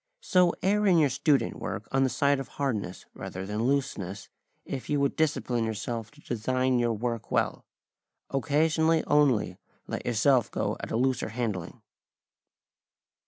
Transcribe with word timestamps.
So 0.21 0.55
err 0.63 0.87
in 0.87 0.97
your 0.97 1.11
student 1.11 1.59
work 1.59 1.87
on 1.91 2.01
the 2.03 2.09
side 2.09 2.39
of 2.39 2.47
hardness 2.57 3.05
rather 3.13 3.45
than 3.45 3.65
looseness, 3.67 4.29
if 4.65 4.89
you 4.89 4.99
would 4.99 5.15
discipline 5.15 5.63
yourself 5.63 6.09
to 6.09 6.21
design 6.21 6.79
your 6.79 6.93
work 6.93 7.29
well. 7.29 7.67
Occasionally 8.31 9.03
only 9.05 9.59
let 9.85 10.03
yourself 10.03 10.49
go 10.49 10.75
at 10.79 10.89
a 10.89 10.97
looser 10.97 11.29
handling. 11.29 11.83